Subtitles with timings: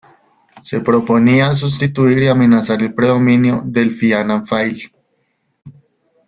[0.63, 4.91] Se proponía sustituir y amenazar el predominio del Fianna Fáil.